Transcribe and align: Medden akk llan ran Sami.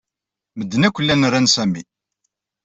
Medden 0.57 0.85
akk 0.87 0.97
llan 1.01 1.27
ran 1.31 1.47
Sami. 1.55 1.81